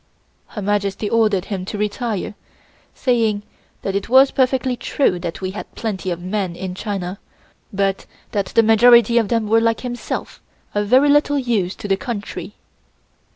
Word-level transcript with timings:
Her 0.47 0.63
Majesty 0.63 1.07
ordered 1.11 1.45
him 1.45 1.63
to 1.65 1.77
retire, 1.77 2.33
saying 2.95 3.43
that 3.83 3.95
it 3.95 4.09
was 4.09 4.31
perfectly 4.31 4.75
true 4.75 5.19
that 5.19 5.41
we 5.41 5.51
had 5.51 5.75
plenty 5.75 6.09
of 6.09 6.19
men 6.19 6.55
in 6.55 6.73
China, 6.73 7.19
but 7.71 8.07
that 8.31 8.47
the 8.47 8.63
majority 8.63 9.19
of 9.19 9.27
them 9.27 9.47
were 9.47 9.61
like 9.61 9.81
himself, 9.81 10.41
of 10.73 10.87
very 10.87 11.07
little 11.09 11.37
use 11.37 11.75
to 11.75 11.87
the 11.87 11.97
country. 11.97 12.55